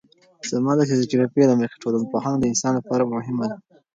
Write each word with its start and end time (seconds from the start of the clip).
زما 0.51 0.71
د 0.77 0.81
تجربې 0.91 1.43
له 1.49 1.55
مخې 1.59 1.81
ټولنپوهنه 1.83 2.37
د 2.39 2.43
انسان 2.51 2.73
لپاره 2.79 3.09
مهمه 3.13 3.45
ده. 3.51 3.57